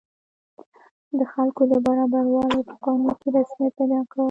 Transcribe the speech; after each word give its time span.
د 1.17 1.19
خلکو 1.31 1.61
برابروالی 1.85 2.61
په 2.69 2.75
قانون 2.83 3.11
کې 3.21 3.27
رسمیت 3.37 3.73
پیدا 3.79 3.99
کړ. 4.09 4.17